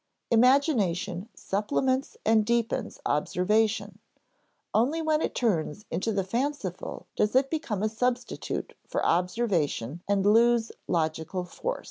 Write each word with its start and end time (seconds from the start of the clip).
Imagination 0.31 1.29
supplements 1.35 2.17
and 2.25 2.43
deepens 2.43 2.99
observation; 3.05 3.99
only 4.73 4.99
when 4.99 5.21
it 5.21 5.35
turns 5.35 5.85
into 5.91 6.11
the 6.11 6.23
fanciful 6.23 7.05
does 7.15 7.35
it 7.35 7.51
become 7.51 7.83
a 7.83 7.87
substitute 7.87 8.73
for 8.87 9.05
observation 9.05 10.01
and 10.09 10.25
lose 10.25 10.71
logical 10.87 11.43
force. 11.45 11.79